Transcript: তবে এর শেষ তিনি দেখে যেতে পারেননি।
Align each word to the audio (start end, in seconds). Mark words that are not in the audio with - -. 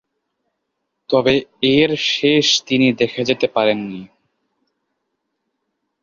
তবে 1.09 1.33
এর 1.71 1.89
শেষ 2.09 2.45
তিনি 2.67 2.87
দেখে 2.93 3.21
যেতে 3.25 3.47
পারেননি। 3.47 4.01